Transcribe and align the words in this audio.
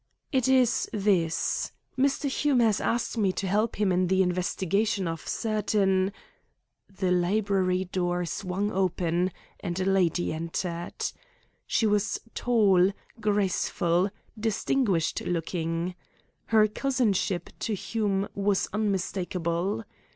"It 0.31 0.47
is 0.47 0.89
this. 0.91 1.73
Mr. 1.95 2.27
Hume 2.27 2.61
has 2.61 2.81
asked 2.81 3.19
me 3.19 3.31
to 3.33 3.45
help 3.47 3.75
him 3.75 3.91
in 3.91 4.07
the 4.07 4.23
investigation 4.23 5.07
of 5.07 5.27
certain" 5.27 6.11
The 7.01 7.11
library 7.11 7.85
door 7.85 8.25
swung 8.25 8.71
open, 8.71 9.29
and 9.59 9.79
a 9.79 9.85
lady 9.85 10.33
entered. 10.33 10.95
She 11.67 11.85
was 11.85 12.19
tall, 12.33 12.93
graceful, 13.19 14.09
distinguished 14.39 15.21
looking. 15.23 15.93
Her 16.47 16.67
cousinship 16.67 17.51
to 17.59 17.75
Hume 17.75 18.27
was 18.33 18.67
unmistakable. 18.73 19.83